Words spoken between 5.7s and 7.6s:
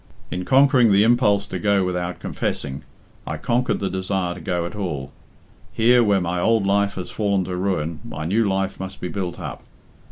Here, where my old life has fallen to